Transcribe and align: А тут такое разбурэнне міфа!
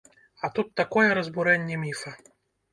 А 0.47 0.49
тут 0.55 0.71
такое 0.81 1.05
разбурэнне 1.19 1.81
міфа! 1.85 2.19